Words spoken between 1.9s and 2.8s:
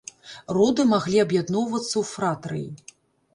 ў фратрыі.